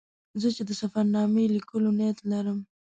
[0.41, 2.59] زه چې د سفر نامې لیکلو نیت لرم.